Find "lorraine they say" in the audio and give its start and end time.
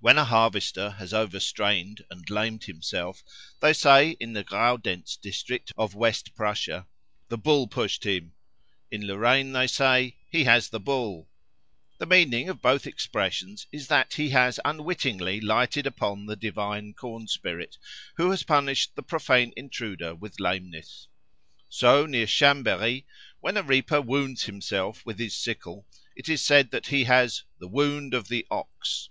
9.06-10.16